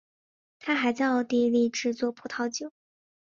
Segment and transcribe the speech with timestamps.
[0.57, 2.71] 他还在奥地利制作葡萄酒。